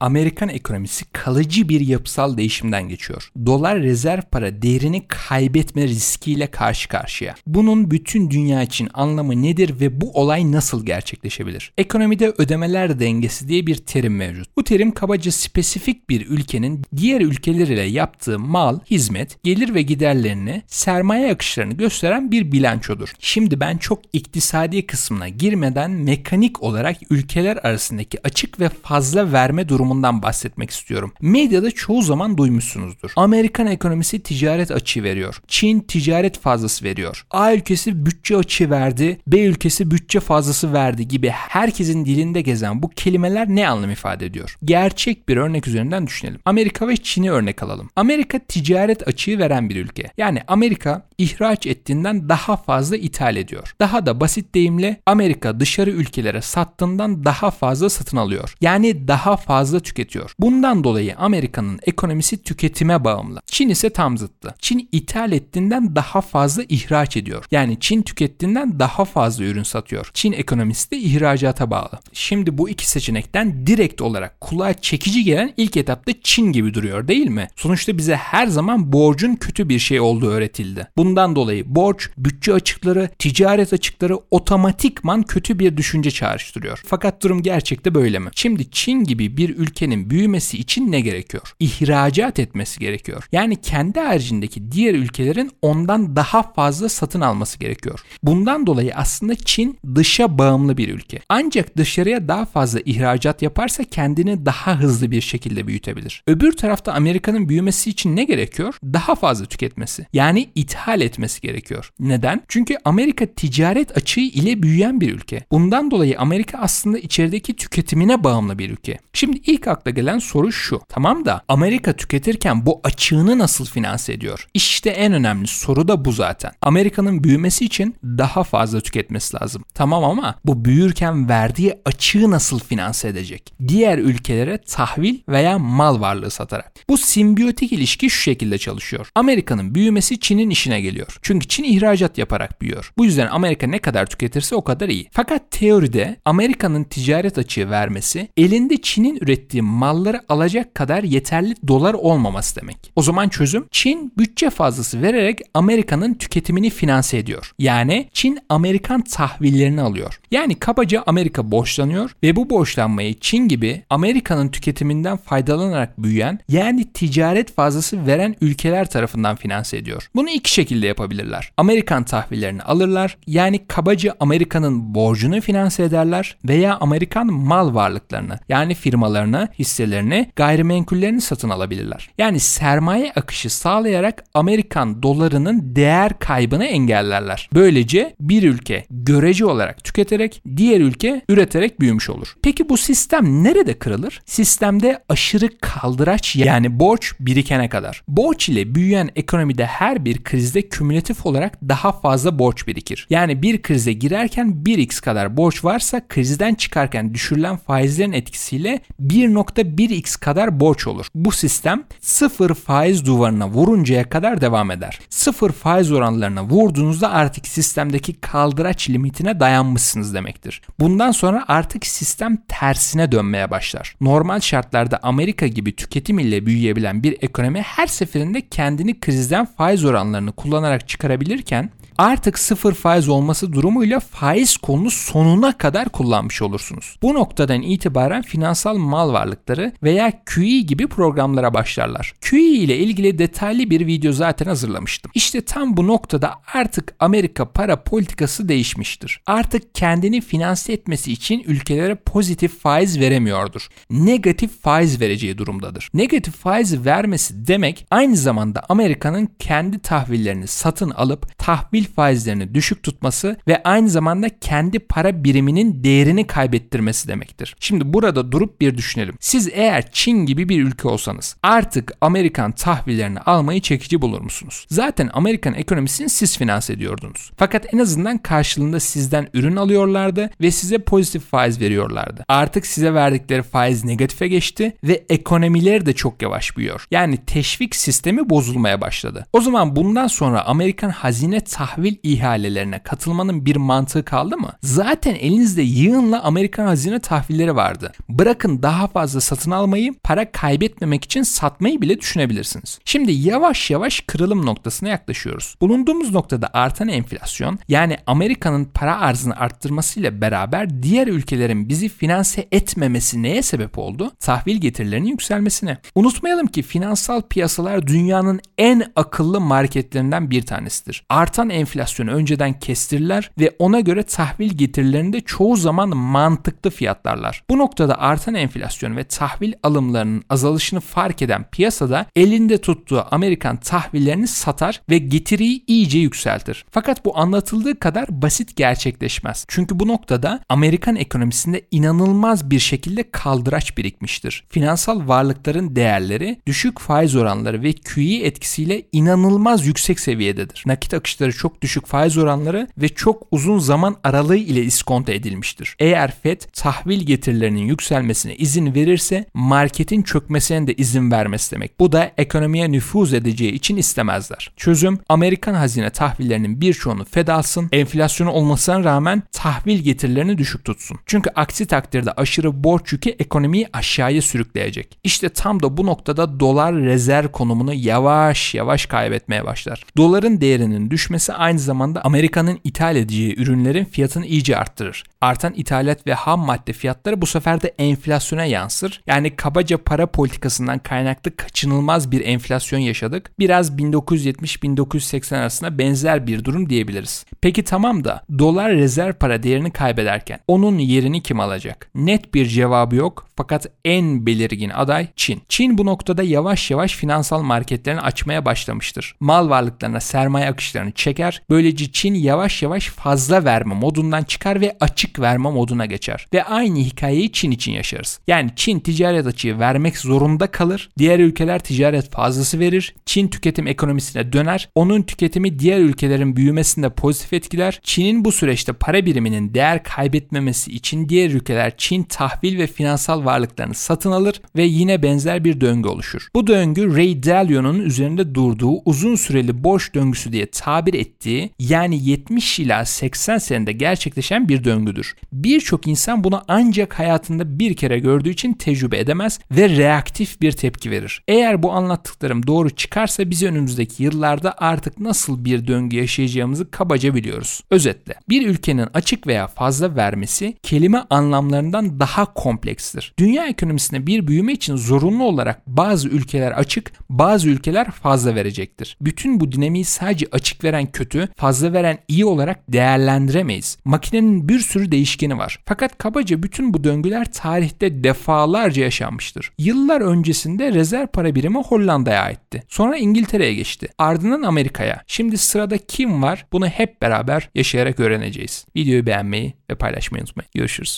Amerikan 0.00 0.48
ekonomisi 0.48 1.04
kalıcı 1.12 1.68
bir 1.68 1.80
yapısal 1.80 2.36
değişimden 2.36 2.88
geçiyor. 2.88 3.30
Dolar 3.46 3.82
rezerv 3.82 4.22
para 4.30 4.62
değerini 4.62 5.04
kaybetme 5.08 5.88
riskiyle 5.88 6.46
karşı 6.46 6.88
karşıya. 6.88 7.34
Bunun 7.46 7.90
bütün 7.90 8.30
dünya 8.30 8.62
için 8.62 8.88
anlamı 8.94 9.42
nedir 9.42 9.80
ve 9.80 10.00
bu 10.00 10.12
olay 10.12 10.52
nasıl 10.52 10.86
gerçekleşebilir? 10.86 11.72
Ekonomide 11.78 12.32
ödemeler 12.38 13.00
dengesi 13.00 13.48
diye 13.48 13.66
bir 13.66 13.76
terim 13.76 14.16
mevcut. 14.16 14.56
Bu 14.56 14.64
terim 14.64 14.90
kabaca 14.90 15.32
spesifik 15.32 16.10
bir 16.10 16.26
ülkenin 16.26 16.82
diğer 16.96 17.20
ülkeler 17.20 17.68
ile 17.68 17.82
yaptığı 17.82 18.38
mal, 18.38 18.80
hizmet, 18.90 19.42
gelir 19.42 19.74
ve 19.74 19.82
giderlerini, 19.82 20.62
sermaye 20.66 21.32
akışlarını 21.32 21.74
gösteren 21.74 22.30
bir 22.30 22.52
bilançodur. 22.52 23.12
Şimdi 23.18 23.60
ben 23.60 23.78
çok 23.78 24.00
iktisadi 24.12 24.86
kısmına 24.86 25.28
girmeden 25.28 25.90
mekanik 25.90 26.62
olarak 26.62 26.96
ülkeler 27.10 27.56
arasındaki 27.56 28.26
açık 28.26 28.60
ve 28.60 28.68
fazla 28.68 29.32
verme 29.32 29.68
durumundan 29.88 30.22
bahsetmek 30.22 30.70
istiyorum. 30.70 31.12
Medyada 31.20 31.70
çoğu 31.70 32.02
zaman 32.02 32.38
duymuşsunuzdur. 32.38 33.12
Amerikan 33.16 33.66
ekonomisi 33.66 34.22
ticaret 34.22 34.70
açığı 34.70 35.02
veriyor. 35.02 35.40
Çin 35.48 35.80
ticaret 35.80 36.38
fazlası 36.38 36.84
veriyor. 36.84 37.26
A 37.30 37.54
ülkesi 37.54 38.06
bütçe 38.06 38.36
açığı 38.36 38.70
verdi, 38.70 39.20
B 39.26 39.40
ülkesi 39.40 39.90
bütçe 39.90 40.20
fazlası 40.20 40.72
verdi 40.72 41.08
gibi 41.08 41.28
herkesin 41.28 42.04
dilinde 42.04 42.40
gezen 42.40 42.82
bu 42.82 42.88
kelimeler 42.90 43.48
ne 43.48 43.68
anlam 43.68 43.90
ifade 43.90 44.26
ediyor? 44.26 44.56
Gerçek 44.64 45.28
bir 45.28 45.36
örnek 45.36 45.68
üzerinden 45.68 46.06
düşünelim. 46.06 46.40
Amerika 46.44 46.88
ve 46.88 46.96
Çin'i 46.96 47.30
örnek 47.30 47.62
alalım. 47.62 47.90
Amerika 47.96 48.38
ticaret 48.38 49.08
açığı 49.08 49.38
veren 49.38 49.68
bir 49.68 49.76
ülke. 49.76 50.10
Yani 50.18 50.42
Amerika 50.48 51.06
ihraç 51.18 51.66
ettiğinden 51.66 52.28
daha 52.28 52.56
fazla 52.56 52.96
ithal 52.96 53.36
ediyor. 53.36 53.74
Daha 53.80 54.06
da 54.06 54.20
basit 54.20 54.54
deyimle 54.54 55.00
Amerika 55.06 55.60
dışarı 55.60 55.90
ülkelere 55.90 56.42
sattığından 56.42 57.24
daha 57.24 57.50
fazla 57.50 57.90
satın 57.90 58.16
alıyor. 58.16 58.54
Yani 58.60 59.08
daha 59.08 59.36
fazla 59.36 59.77
tüketiyor. 59.80 60.32
Bundan 60.38 60.84
dolayı 60.84 61.16
Amerika'nın 61.16 61.80
ekonomisi 61.82 62.42
tüketime 62.42 63.04
bağımlı. 63.04 63.40
Çin 63.46 63.68
ise 63.68 63.90
tam 63.90 64.18
zıttı. 64.18 64.54
Çin 64.60 64.88
ithal 64.92 65.32
ettiğinden 65.32 65.96
daha 65.96 66.20
fazla 66.20 66.62
ihraç 66.68 67.16
ediyor. 67.16 67.44
Yani 67.50 67.76
Çin 67.80 68.02
tükettiğinden 68.02 68.78
daha 68.78 69.04
fazla 69.04 69.44
ürün 69.44 69.62
satıyor. 69.62 70.10
Çin 70.14 70.32
ekonomisi 70.32 70.90
de 70.90 70.96
ihracata 70.96 71.70
bağlı. 71.70 71.90
Şimdi 72.12 72.58
bu 72.58 72.68
iki 72.68 72.90
seçenekten 72.90 73.66
direkt 73.66 74.02
olarak 74.02 74.40
kulağa 74.40 74.74
çekici 74.74 75.24
gelen 75.24 75.54
ilk 75.56 75.76
etapta 75.76 76.12
Çin 76.22 76.52
gibi 76.52 76.74
duruyor 76.74 77.08
değil 77.08 77.28
mi? 77.28 77.48
Sonuçta 77.56 77.98
bize 77.98 78.16
her 78.16 78.46
zaman 78.46 78.92
borcun 78.92 79.34
kötü 79.34 79.68
bir 79.68 79.78
şey 79.78 80.00
olduğu 80.00 80.30
öğretildi. 80.30 80.88
Bundan 80.96 81.36
dolayı 81.36 81.74
borç, 81.74 82.10
bütçe 82.16 82.52
açıkları, 82.52 83.08
ticaret 83.18 83.72
açıkları 83.72 84.18
otomatikman 84.30 85.22
kötü 85.22 85.58
bir 85.58 85.76
düşünce 85.76 86.10
çağrıştırıyor. 86.10 86.82
Fakat 86.86 87.22
durum 87.22 87.42
gerçekte 87.42 87.94
böyle 87.94 88.18
mi? 88.18 88.30
Şimdi 88.34 88.70
Çin 88.70 89.04
gibi 89.04 89.36
bir 89.36 89.58
ülkenin 89.68 90.10
büyümesi 90.10 90.58
için 90.58 90.92
ne 90.92 91.00
gerekiyor? 91.00 91.52
İhracat 91.60 92.38
etmesi 92.38 92.80
gerekiyor. 92.80 93.28
Yani 93.32 93.56
kendi 93.56 94.00
haricindeki 94.00 94.72
diğer 94.72 94.94
ülkelerin 94.94 95.50
ondan 95.62 96.16
daha 96.16 96.42
fazla 96.42 96.88
satın 96.88 97.20
alması 97.20 97.58
gerekiyor. 97.58 98.00
Bundan 98.22 98.66
dolayı 98.66 98.94
aslında 98.94 99.34
Çin 99.34 99.78
dışa 99.94 100.38
bağımlı 100.38 100.76
bir 100.76 100.88
ülke. 100.88 101.20
Ancak 101.28 101.76
dışarıya 101.76 102.28
daha 102.28 102.44
fazla 102.44 102.80
ihracat 102.84 103.42
yaparsa 103.42 103.84
kendini 103.84 104.46
daha 104.46 104.80
hızlı 104.80 105.10
bir 105.10 105.20
şekilde 105.20 105.66
büyütebilir. 105.66 106.22
Öbür 106.26 106.52
tarafta 106.52 106.92
Amerika'nın 106.92 107.48
büyümesi 107.48 107.90
için 107.90 108.16
ne 108.16 108.24
gerekiyor? 108.24 108.74
Daha 108.84 109.14
fazla 109.14 109.46
tüketmesi. 109.46 110.06
Yani 110.12 110.48
ithal 110.54 111.00
etmesi 111.00 111.40
gerekiyor. 111.40 111.90
Neden? 112.00 112.42
Çünkü 112.48 112.76
Amerika 112.84 113.26
ticaret 113.26 113.96
açığı 113.96 114.20
ile 114.20 114.62
büyüyen 114.62 115.00
bir 115.00 115.12
ülke. 115.12 115.44
Bundan 115.52 115.90
dolayı 115.90 116.18
Amerika 116.18 116.58
aslında 116.58 116.98
içerideki 116.98 117.56
tüketimine 117.56 118.24
bağımlı 118.24 118.58
bir 118.58 118.70
ülke. 118.70 118.98
Şimdi 119.12 119.40
ilk 119.46 119.57
akla 119.66 119.90
gelen 119.90 120.18
soru 120.18 120.52
şu. 120.52 120.80
Tamam 120.88 121.24
da 121.24 121.42
Amerika 121.48 121.92
tüketirken 121.92 122.66
bu 122.66 122.80
açığını 122.84 123.38
nasıl 123.38 123.64
finanse 123.66 124.12
ediyor? 124.12 124.46
İşte 124.54 124.90
en 124.90 125.12
önemli 125.12 125.46
soru 125.46 125.88
da 125.88 126.04
bu 126.04 126.12
zaten. 126.12 126.52
Amerika'nın 126.62 127.24
büyümesi 127.24 127.64
için 127.64 127.96
daha 128.04 128.44
fazla 128.44 128.80
tüketmesi 128.80 129.36
lazım. 129.36 129.64
Tamam 129.74 130.04
ama 130.04 130.34
bu 130.44 130.64
büyürken 130.64 131.28
verdiği 131.28 131.74
açığı 131.84 132.30
nasıl 132.30 132.58
finanse 132.58 133.08
edecek? 133.08 133.52
Diğer 133.68 133.98
ülkelere 133.98 134.58
tahvil 134.58 135.18
veya 135.28 135.58
mal 135.58 136.00
varlığı 136.00 136.30
satarak. 136.30 136.72
Bu 136.88 136.98
simbiyotik 136.98 137.72
ilişki 137.72 138.10
şu 138.10 138.20
şekilde 138.20 138.58
çalışıyor. 138.58 139.10
Amerika'nın 139.14 139.74
büyümesi 139.74 140.20
Çin'in 140.20 140.50
işine 140.50 140.80
geliyor. 140.80 141.18
Çünkü 141.22 141.48
Çin 141.48 141.64
ihracat 141.64 142.18
yaparak 142.18 142.62
büyüyor. 142.62 142.92
Bu 142.98 143.04
yüzden 143.04 143.26
Amerika 143.26 143.66
ne 143.66 143.78
kadar 143.78 144.06
tüketirse 144.06 144.56
o 144.56 144.64
kadar 144.64 144.88
iyi. 144.88 145.08
Fakat 145.12 145.50
teoride 145.50 146.16
Amerika'nın 146.24 146.84
ticaret 146.84 147.38
açığı 147.38 147.70
vermesi 147.70 148.28
elinde 148.36 148.76
Çin'in 148.76 149.18
ürettiği 149.20 149.47
malları 149.54 150.20
alacak 150.28 150.74
kadar 150.74 151.02
yeterli 151.02 151.54
dolar 151.68 151.94
olmaması 151.94 152.60
demek. 152.60 152.92
O 152.96 153.02
zaman 153.02 153.28
çözüm 153.28 153.66
Çin 153.70 154.12
bütçe 154.18 154.50
fazlası 154.50 155.02
vererek 155.02 155.40
Amerika'nın 155.54 156.14
tüketimini 156.14 156.70
finanse 156.70 157.18
ediyor. 157.18 157.52
Yani 157.58 158.08
Çin 158.12 158.38
Amerikan 158.48 159.00
tahvillerini 159.00 159.80
alıyor. 159.80 160.20
Yani 160.30 160.54
kabaca 160.54 161.02
Amerika 161.06 161.50
borçlanıyor 161.50 162.10
ve 162.22 162.36
bu 162.36 162.50
borçlanmayı 162.50 163.14
Çin 163.20 163.48
gibi 163.48 163.82
Amerika'nın 163.90 164.48
tüketiminden 164.48 165.16
faydalanarak 165.16 166.02
büyüyen 166.02 166.38
yani 166.48 166.92
ticaret 166.92 167.54
fazlası 167.54 168.06
veren 168.06 168.36
ülkeler 168.40 168.90
tarafından 168.90 169.36
finanse 169.36 169.76
ediyor. 169.76 170.10
Bunu 170.14 170.30
iki 170.30 170.52
şekilde 170.52 170.86
yapabilirler. 170.86 171.52
Amerikan 171.56 172.04
tahvillerini 172.04 172.62
alırlar 172.62 173.16
yani 173.26 173.66
kabaca 173.68 174.14
Amerika'nın 174.20 174.94
borcunu 174.94 175.40
finanse 175.40 175.82
ederler 175.82 176.36
veya 176.44 176.76
Amerikan 176.80 177.26
mal 177.26 177.74
varlıklarını 177.74 178.38
yani 178.48 178.74
firmalarını, 178.74 179.27
hisselerini, 179.32 180.30
gayrimenkullerini 180.36 181.20
satın 181.20 181.48
alabilirler. 181.48 182.10
Yani 182.18 182.40
sermaye 182.40 183.12
akışı 183.12 183.50
sağlayarak 183.50 184.24
Amerikan 184.34 185.02
dolarının 185.02 185.76
değer 185.76 186.18
kaybını 186.18 186.64
engellerler. 186.64 187.50
Böylece 187.54 188.14
bir 188.20 188.42
ülke 188.42 188.84
görece 188.90 189.46
olarak 189.46 189.84
tüketerek 189.84 190.42
diğer 190.56 190.80
ülke 190.80 191.22
üreterek 191.28 191.80
büyümüş 191.80 192.10
olur. 192.10 192.34
Peki 192.42 192.68
bu 192.68 192.76
sistem 192.76 193.44
nerede 193.44 193.78
kırılır? 193.78 194.20
Sistemde 194.26 195.02
aşırı 195.08 195.48
kaldıraç 195.60 196.36
yani 196.36 196.80
borç 196.80 197.12
birikene 197.20 197.68
kadar. 197.68 198.02
Borç 198.08 198.48
ile 198.48 198.74
büyüyen 198.74 199.10
ekonomide 199.16 199.66
her 199.66 200.04
bir 200.04 200.24
krizde 200.24 200.68
kümülatif 200.68 201.26
olarak 201.26 201.68
daha 201.68 201.92
fazla 201.92 202.38
borç 202.38 202.66
birikir. 202.66 203.06
Yani 203.10 203.42
bir 203.42 203.62
krize 203.62 203.92
girerken 203.92 204.46
1x 204.64 205.00
kadar 205.00 205.36
borç 205.36 205.64
varsa 205.64 206.08
krizden 206.08 206.54
çıkarken 206.54 207.14
düşürülen 207.14 207.56
faizlerin 207.56 208.12
etkisiyle 208.12 208.80
1.1x 209.18 210.20
kadar 210.20 210.60
borç 210.60 210.86
olur. 210.86 211.06
Bu 211.14 211.32
sistem 211.32 211.84
sıfır 212.00 212.54
faiz 212.54 213.06
duvarına 213.06 213.48
vuruncaya 213.48 214.08
kadar 214.08 214.40
devam 214.40 214.70
eder. 214.70 214.98
Sıfır 215.10 215.52
faiz 215.52 215.92
oranlarına 215.92 216.44
vurduğunuzda 216.44 217.10
artık 217.10 217.46
sistemdeki 217.46 218.14
kaldıraç 218.20 218.90
limitine 218.90 219.40
dayanmışsınız 219.40 220.14
demektir. 220.14 220.62
Bundan 220.80 221.10
sonra 221.10 221.44
artık 221.48 221.86
sistem 221.86 222.38
tersine 222.48 223.12
dönmeye 223.12 223.50
başlar. 223.50 223.96
Normal 224.00 224.40
şartlarda 224.40 225.00
Amerika 225.02 225.46
gibi 225.46 225.76
tüketim 225.76 226.18
ile 226.18 226.46
büyüyebilen 226.46 227.02
bir 227.02 227.16
ekonomi 227.20 227.60
her 227.60 227.86
seferinde 227.86 228.48
kendini 228.48 229.00
krizden 229.00 229.46
faiz 229.46 229.84
oranlarını 229.84 230.32
kullanarak 230.32 230.88
çıkarabilirken 230.88 231.70
artık 231.98 232.38
sıfır 232.38 232.74
faiz 232.74 233.08
olması 233.08 233.52
durumuyla 233.52 234.00
faiz 234.00 234.56
kolunu 234.56 234.90
sonuna 234.90 235.58
kadar 235.58 235.88
kullanmış 235.88 236.42
olursunuz. 236.42 236.96
Bu 237.02 237.14
noktadan 237.14 237.62
itibaren 237.62 238.22
finansal 238.22 238.76
mal 238.76 239.12
varlıkları 239.12 239.72
veya 239.82 240.12
QE 240.34 240.60
gibi 240.60 240.86
programlara 240.86 241.54
başlarlar. 241.54 242.14
QE 242.30 242.40
ile 242.40 242.78
ilgili 242.78 243.18
detaylı 243.18 243.70
bir 243.70 243.86
video 243.86 244.12
zaten 244.12 244.46
hazırlamıştım. 244.46 245.10
İşte 245.14 245.40
tam 245.40 245.76
bu 245.76 245.86
noktada 245.86 246.34
artık 246.54 246.94
Amerika 247.00 247.52
para 247.52 247.82
politikası 247.82 248.48
değişmiştir. 248.48 249.20
Artık 249.26 249.74
kendini 249.74 250.20
finanse 250.20 250.72
etmesi 250.72 251.12
için 251.12 251.42
ülkelere 251.46 251.94
pozitif 251.94 252.58
faiz 252.60 253.00
veremiyordur. 253.00 253.68
Negatif 253.90 254.62
faiz 254.62 255.00
vereceği 255.00 255.38
durumdadır. 255.38 255.90
Negatif 255.94 256.34
faiz 256.34 256.84
vermesi 256.86 257.46
demek 257.46 257.86
aynı 257.90 258.16
zamanda 258.16 258.62
Amerika'nın 258.68 259.28
kendi 259.38 259.78
tahvillerini 259.78 260.46
satın 260.46 260.90
alıp 260.90 261.38
tahvil 261.38 261.84
faizlerini 261.94 262.54
düşük 262.54 262.82
tutması 262.82 263.36
ve 263.48 263.62
aynı 263.62 263.90
zamanda 263.90 264.28
kendi 264.40 264.78
para 264.78 265.24
biriminin 265.24 265.84
değerini 265.84 266.26
kaybettirmesi 266.26 267.08
demektir. 267.08 267.56
Şimdi 267.60 267.92
burada 267.92 268.32
durup 268.32 268.60
bir 268.60 268.76
düşünelim. 268.76 269.16
Siz 269.20 269.48
eğer 269.52 269.90
Çin 269.92 270.26
gibi 270.26 270.48
bir 270.48 270.62
ülke 270.62 270.88
olsanız 270.88 271.36
artık 271.42 271.92
Amerikan 272.00 272.52
tahvillerini 272.52 273.20
almayı 273.20 273.60
çekici 273.60 274.02
bulur 274.02 274.20
musunuz? 274.20 274.66
Zaten 274.70 275.10
Amerikan 275.12 275.54
ekonomisini 275.54 276.08
siz 276.08 276.38
finanse 276.38 276.72
ediyordunuz. 276.72 277.30
Fakat 277.36 277.74
en 277.74 277.78
azından 277.78 278.18
karşılığında 278.18 278.80
sizden 278.80 279.28
ürün 279.34 279.56
alıyorlardı 279.56 280.30
ve 280.40 280.50
size 280.50 280.78
pozitif 280.78 281.24
faiz 281.24 281.60
veriyorlardı. 281.60 282.24
Artık 282.28 282.66
size 282.66 282.94
verdikleri 282.94 283.42
faiz 283.42 283.84
negatife 283.84 284.28
geçti 284.28 284.76
ve 284.84 285.04
ekonomileri 285.08 285.86
de 285.86 285.92
çok 285.92 286.22
yavaş 286.22 286.56
büyüyor. 286.56 286.86
Yani 286.90 287.16
teşvik 287.26 287.76
sistemi 287.76 288.30
bozulmaya 288.30 288.80
başladı. 288.80 289.26
O 289.32 289.40
zaman 289.40 289.76
bundan 289.76 290.06
sonra 290.06 290.44
Amerikan 290.44 290.90
hazine 290.90 291.40
tahvil 291.40 291.77
tahvil 291.78 291.96
ihalelerine 292.02 292.78
katılmanın 292.78 293.46
bir 293.46 293.56
mantığı 293.56 294.04
kaldı 294.04 294.36
mı? 294.36 294.52
Zaten 294.62 295.14
elinizde 295.14 295.62
yığınla 295.62 296.22
Amerikan 296.22 296.66
hazine 296.66 296.98
tahvilleri 296.98 297.56
vardı. 297.56 297.92
Bırakın 298.08 298.62
daha 298.62 298.86
fazla 298.86 299.20
satın 299.20 299.50
almayı, 299.50 299.94
para 300.02 300.32
kaybetmemek 300.32 301.04
için 301.04 301.22
satmayı 301.22 301.80
bile 301.80 302.00
düşünebilirsiniz. 302.00 302.78
Şimdi 302.84 303.12
yavaş 303.12 303.70
yavaş 303.70 304.00
kırılım 304.00 304.46
noktasına 304.46 304.88
yaklaşıyoruz. 304.88 305.54
Bulunduğumuz 305.60 306.12
noktada 306.12 306.50
artan 306.52 306.88
enflasyon 306.88 307.58
yani 307.68 307.96
Amerika'nın 308.06 308.64
para 308.64 309.00
arzını 309.00 309.36
arttırmasıyla 309.36 310.20
beraber 310.20 310.82
diğer 310.82 311.06
ülkelerin 311.06 311.68
bizi 311.68 311.88
finanse 311.88 312.48
etmemesi 312.52 313.22
neye 313.22 313.42
sebep 313.42 313.78
oldu? 313.78 314.12
Tahvil 314.20 314.56
getirilerinin 314.56 315.08
yükselmesine. 315.08 315.78
Unutmayalım 315.94 316.46
ki 316.46 316.62
finansal 316.62 317.22
piyasalar 317.22 317.86
dünyanın 317.86 318.40
en 318.58 318.92
akıllı 318.96 319.40
marketlerinden 319.40 320.30
bir 320.30 320.42
tanesidir. 320.42 321.04
Artan 321.08 321.50
enflasyonu 321.58 322.10
önceden 322.10 322.58
kestirirler 322.60 323.30
ve 323.38 323.56
ona 323.58 323.80
göre 323.80 324.02
tahvil 324.02 324.50
getirilerini 324.50 325.12
de 325.12 325.20
çoğu 325.20 325.56
zaman 325.56 325.96
mantıklı 325.96 326.70
fiyatlarlar. 326.70 327.42
Bu 327.50 327.58
noktada 327.58 327.98
artan 327.98 328.34
enflasyon 328.34 328.96
ve 328.96 329.04
tahvil 329.04 329.52
alımlarının 329.62 330.24
azalışını 330.30 330.80
fark 330.80 331.22
eden 331.22 331.44
piyasada 331.50 332.06
elinde 332.16 332.58
tuttuğu 332.58 333.04
Amerikan 333.10 333.56
tahvillerini 333.56 334.26
satar 334.26 334.80
ve 334.90 334.98
getiriyi 334.98 335.64
iyice 335.66 335.98
yükseltir. 335.98 336.64
Fakat 336.70 337.04
bu 337.04 337.18
anlatıldığı 337.18 337.78
kadar 337.78 338.22
basit 338.22 338.56
gerçekleşmez. 338.56 339.44
Çünkü 339.48 339.78
bu 339.78 339.88
noktada 339.88 340.40
Amerikan 340.48 340.96
ekonomisinde 340.96 341.62
inanılmaz 341.70 342.50
bir 342.50 342.58
şekilde 342.58 343.10
kaldıraç 343.10 343.78
birikmiştir. 343.78 344.44
Finansal 344.48 345.08
varlıkların 345.08 345.76
değerleri 345.76 346.40
düşük 346.46 346.80
faiz 346.80 347.16
oranları 347.16 347.62
ve 347.62 347.72
QE 347.72 348.26
etkisiyle 348.26 348.82
inanılmaz 348.92 349.66
yüksek 349.66 350.00
seviyededir. 350.00 350.62
Nakit 350.66 350.94
akışları 350.94 351.32
çok 351.32 351.47
düşük 351.62 351.86
faiz 351.86 352.18
oranları 352.18 352.68
ve 352.78 352.88
çok 352.88 353.26
uzun 353.30 353.58
zaman 353.58 353.96
aralığı 354.04 354.36
ile 354.36 354.62
iskonto 354.62 355.12
edilmiştir. 355.12 355.76
Eğer 355.78 356.14
FED 356.22 356.40
tahvil 356.52 357.00
getirilerinin 357.00 357.66
yükselmesine 357.66 358.36
izin 358.36 358.74
verirse 358.74 359.24
marketin 359.34 360.02
çökmesine 360.02 360.66
de 360.66 360.74
izin 360.74 361.10
vermesi 361.10 361.54
demek. 361.54 361.80
Bu 361.80 361.92
da 361.92 362.12
ekonomiye 362.18 362.72
nüfuz 362.72 363.14
edeceği 363.14 363.52
için 363.52 363.76
istemezler. 363.76 364.52
Çözüm 364.56 364.98
Amerikan 365.08 365.54
hazine 365.54 365.90
tahvillerinin 365.90 366.60
birçoğunu 366.60 367.04
Fed 367.04 367.28
alsın, 367.28 367.68
enflasyonu 367.72 368.30
olmasına 368.30 368.84
rağmen 368.84 369.22
tahvil 369.32 369.78
getirilerini 369.78 370.38
düşük 370.38 370.64
tutsun. 370.64 370.98
Çünkü 371.06 371.30
aksi 371.34 371.66
takdirde 371.66 372.12
aşırı 372.12 372.64
borç 372.64 372.92
yükü 372.92 373.10
ekonomiyi 373.10 373.68
aşağıya 373.72 374.22
sürükleyecek. 374.22 374.98
İşte 375.04 375.28
tam 375.28 375.62
da 375.62 375.76
bu 375.76 375.86
noktada 375.86 376.40
dolar 376.40 376.74
rezerv 376.74 377.28
konumunu 377.28 377.74
yavaş 377.74 378.54
yavaş 378.54 378.86
kaybetmeye 378.86 379.44
başlar. 379.44 379.84
Doların 379.96 380.40
değerinin 380.40 380.90
düşmesi 380.90 381.32
aynı 381.38 381.58
zamanda 381.58 382.00
Amerika'nın 382.04 382.58
ithal 382.64 382.96
edeceği 382.96 383.40
ürünlerin 383.40 383.84
fiyatını 383.84 384.26
iyice 384.26 384.56
arttırır. 384.56 385.04
Artan 385.20 385.52
ithalat 385.56 386.06
ve 386.06 386.14
ham 386.14 386.40
madde 386.40 386.72
fiyatları 386.72 387.22
bu 387.22 387.26
sefer 387.26 387.62
de 387.62 387.74
enflasyona 387.78 388.44
yansır. 388.44 389.02
Yani 389.06 389.36
kabaca 389.36 389.78
para 389.78 390.06
politikasından 390.06 390.78
kaynaklı 390.78 391.36
kaçınılmaz 391.36 392.12
bir 392.12 392.24
enflasyon 392.24 392.80
yaşadık. 392.80 393.30
Biraz 393.38 393.70
1970-1980 393.70 395.36
arasında 395.36 395.78
benzer 395.78 396.26
bir 396.26 396.44
durum 396.44 396.70
diyebiliriz. 396.70 397.24
Peki 397.40 397.64
tamam 397.64 398.04
da 398.04 398.24
dolar 398.38 398.72
rezerv 398.72 399.12
para 399.12 399.42
değerini 399.42 399.70
kaybederken 399.70 400.40
onun 400.48 400.78
yerini 400.78 401.22
kim 401.22 401.40
alacak? 401.40 401.90
Net 401.94 402.34
bir 402.34 402.46
cevabı 402.46 402.96
yok 402.96 403.28
fakat 403.36 403.66
en 403.84 404.26
belirgin 404.26 404.70
aday 404.70 405.08
Çin. 405.16 405.42
Çin 405.48 405.78
bu 405.78 405.86
noktada 405.86 406.22
yavaş 406.22 406.70
yavaş 406.70 406.96
finansal 406.96 407.42
marketlerini 407.42 408.00
açmaya 408.00 408.44
başlamıştır. 408.44 409.14
Mal 409.20 409.50
varlıklarına 409.50 410.00
sermaye 410.00 410.48
akışlarını 410.48 410.92
çeker. 410.92 411.27
Böylece 411.50 411.92
Çin 411.92 412.14
yavaş 412.14 412.62
yavaş 412.62 412.88
fazla 412.88 413.44
verme 413.44 413.74
modundan 413.74 414.22
çıkar 414.22 414.60
ve 414.60 414.76
açık 414.80 415.20
verme 415.20 415.50
moduna 415.50 415.86
geçer. 415.86 416.26
Ve 416.34 416.44
aynı 416.44 416.78
hikayeyi 416.78 417.32
Çin 417.32 417.50
için 417.50 417.72
yaşarız. 417.72 418.20
Yani 418.26 418.50
Çin 418.56 418.80
ticaret 418.80 419.26
açığı 419.26 419.58
vermek 419.58 419.98
zorunda 419.98 420.46
kalır. 420.46 420.90
Diğer 420.98 421.18
ülkeler 421.18 421.58
ticaret 421.58 422.10
fazlası 422.10 422.58
verir. 422.58 422.94
Çin 423.06 423.28
tüketim 423.28 423.66
ekonomisine 423.66 424.32
döner. 424.32 424.68
Onun 424.74 425.02
tüketimi 425.02 425.58
diğer 425.58 425.78
ülkelerin 425.78 426.36
büyümesinde 426.36 426.88
pozitif 426.88 427.32
etkiler. 427.32 427.80
Çin'in 427.82 428.24
bu 428.24 428.32
süreçte 428.32 428.72
para 428.72 429.06
biriminin 429.06 429.54
değer 429.54 429.82
kaybetmemesi 429.82 430.70
için 430.70 431.08
diğer 431.08 431.30
ülkeler 431.30 431.72
Çin 431.76 432.02
tahvil 432.02 432.58
ve 432.58 432.66
finansal 432.66 433.24
varlıklarını 433.24 433.74
satın 433.74 434.10
alır 434.10 434.42
ve 434.56 434.62
yine 434.62 435.02
benzer 435.02 435.44
bir 435.44 435.60
döngü 435.60 435.88
oluşur. 435.88 436.28
Bu 436.34 436.46
döngü 436.46 436.96
Ray 436.96 437.22
Dalio'nun 437.22 437.80
üzerinde 437.80 438.34
durduğu 438.34 438.82
uzun 438.84 439.14
süreli 439.14 439.64
borç 439.64 439.94
döngüsü 439.94 440.32
diye 440.32 440.46
tabir 440.46 440.94
ettiği 440.94 441.17
yani 441.58 442.08
70 442.08 442.58
ila 442.58 442.84
80 442.84 443.38
senede 443.38 443.72
gerçekleşen 443.72 444.48
bir 444.48 444.64
döngüdür. 444.64 445.16
Birçok 445.32 445.86
insan 445.86 446.24
bunu 446.24 446.42
ancak 446.48 446.98
hayatında 446.98 447.58
bir 447.58 447.74
kere 447.74 447.98
gördüğü 447.98 448.30
için 448.30 448.52
tecrübe 448.52 448.98
edemez 448.98 449.40
ve 449.50 449.68
reaktif 449.68 450.40
bir 450.40 450.52
tepki 450.52 450.90
verir. 450.90 451.22
Eğer 451.28 451.62
bu 451.62 451.72
anlattıklarım 451.72 452.46
doğru 452.46 452.70
çıkarsa 452.70 453.30
biz 453.30 453.42
önümüzdeki 453.42 454.02
yıllarda 454.02 454.54
artık 454.58 455.00
nasıl 455.00 455.44
bir 455.44 455.66
döngü 455.66 455.96
yaşayacağımızı 455.96 456.70
kabaca 456.70 457.14
biliyoruz. 457.14 457.60
Özetle 457.70 458.14
bir 458.28 458.46
ülkenin 458.46 458.88
açık 458.94 459.26
veya 459.26 459.46
fazla 459.46 459.96
vermesi 459.96 460.56
kelime 460.62 461.04
anlamlarından 461.10 462.00
daha 462.00 462.34
komplekstir. 462.34 463.14
Dünya 463.18 463.46
ekonomisinde 463.46 464.06
bir 464.06 464.26
büyüme 464.26 464.52
için 464.52 464.76
zorunlu 464.76 465.24
olarak 465.24 465.66
bazı 465.66 466.08
ülkeler 466.08 466.52
açık, 466.52 466.92
bazı 467.10 467.48
ülkeler 467.48 467.90
fazla 467.90 468.34
verecektir. 468.34 468.96
Bütün 469.00 469.40
bu 469.40 469.52
dinamiği 469.52 469.84
sadece 469.84 470.26
açık 470.32 470.64
veren 470.64 470.86
kötü, 471.08 471.28
fazla 471.36 471.72
veren 471.72 471.98
iyi 472.08 472.24
olarak 472.24 472.72
değerlendiremeyiz. 472.72 473.78
Makinenin 473.84 474.48
bir 474.48 474.60
sürü 474.60 474.92
değişkeni 474.92 475.38
var. 475.38 475.58
Fakat 475.66 475.98
kabaca 475.98 476.42
bütün 476.42 476.74
bu 476.74 476.84
döngüler 476.84 477.32
tarihte 477.32 478.04
defalarca 478.04 478.82
yaşanmıştır. 478.82 479.52
Yıllar 479.58 480.00
öncesinde 480.00 480.72
rezerv 480.72 481.06
para 481.06 481.34
birimi 481.34 481.58
Hollanda'ya 481.58 482.22
aitti. 482.22 482.62
Sonra 482.68 482.96
İngiltere'ye 482.96 483.54
geçti. 483.54 483.88
Ardından 483.98 484.42
Amerika'ya. 484.42 485.02
Şimdi 485.06 485.38
sırada 485.38 485.78
kim 485.78 486.22
var? 486.22 486.46
Bunu 486.52 486.66
hep 486.66 487.02
beraber 487.02 487.50
yaşayarak 487.54 488.00
öğreneceğiz. 488.00 488.66
Videoyu 488.76 489.06
beğenmeyi 489.06 489.54
ve 489.70 489.74
paylaşmayı 489.74 490.22
unutmayın. 490.22 490.50
Görüşürüz. 490.54 490.96